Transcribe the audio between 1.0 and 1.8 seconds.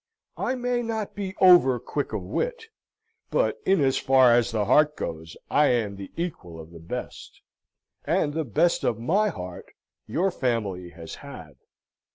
be over